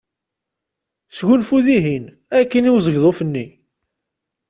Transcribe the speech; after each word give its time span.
Sgunfu 1.17 1.57
dihin 1.65 2.05
akkin 2.39 2.67
i 2.69 2.71
uzegḍuf-nni. 2.75 3.45